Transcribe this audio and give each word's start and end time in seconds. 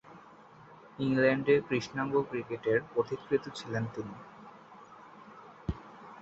ইংল্যান্ডে 0.99 1.55
কৃষ্ণাঙ্গ 1.67 2.13
ক্রিকেটের 2.29 2.79
পথিকৃৎ 2.93 3.43
ছিলেন 3.55 3.83
তিনি। 3.93 4.15